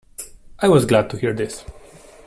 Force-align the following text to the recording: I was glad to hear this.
I 0.57 0.67
was 0.67 0.87
glad 0.87 1.11
to 1.11 1.17
hear 1.19 1.31
this. 1.31 1.63